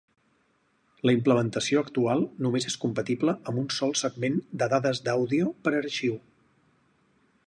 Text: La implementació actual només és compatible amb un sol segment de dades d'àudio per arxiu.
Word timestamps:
La 1.09 1.13
implementació 1.15 1.83
actual 1.87 2.23
només 2.45 2.67
és 2.71 2.77
compatible 2.85 3.37
amb 3.51 3.63
un 3.65 3.69
sol 3.77 3.95
segment 4.03 4.39
de 4.63 4.69
dades 4.75 5.03
d'àudio 5.09 5.53
per 5.69 5.75
arxiu. 5.83 6.17